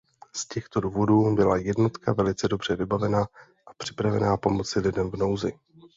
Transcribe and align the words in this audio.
Z 0.35 0.45
těchto 0.45 0.79
důvodů 0.81 1.35
byla 1.35 1.57
jednotka 1.57 2.13
velice 2.13 2.47
dobře 2.47 2.75
vybavena 2.75 3.21
a 3.67 3.71
připravena 3.77 4.37
pomoci 4.37 4.79
lidem 4.79 5.11
v 5.11 5.15
nouzi. 5.17 5.53